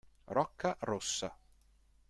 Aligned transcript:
Rocca 0.25 0.77
Rossa 0.81 1.29